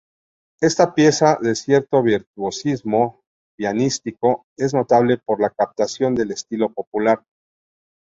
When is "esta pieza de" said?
0.61-1.53